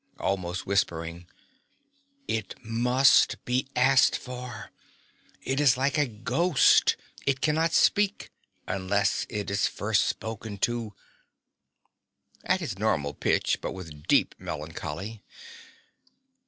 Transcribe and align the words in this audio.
(Almost 0.19 0.65
whispering.) 0.65 1.27
It 2.27 2.55
must 2.65 3.35
be 3.45 3.67
asked 3.75 4.17
for: 4.17 4.71
it 5.43 5.59
is 5.59 5.77
like 5.77 5.99
a 5.99 6.07
ghost: 6.07 6.97
it 7.27 7.39
cannot 7.39 7.71
speak 7.71 8.31
unless 8.65 9.27
it 9.29 9.51
is 9.51 9.67
first 9.67 10.05
spoken 10.05 10.57
to. 10.61 10.95
(At 12.43 12.61
his 12.61 12.79
normal 12.79 13.13
pitch, 13.13 13.61
but 13.61 13.73
with 13.73 14.07
deep 14.07 14.33
melancholy.) 14.39 15.21